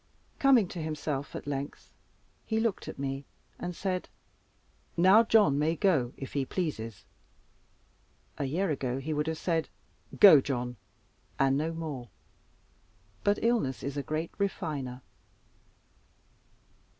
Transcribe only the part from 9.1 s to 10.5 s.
would have said, "Go,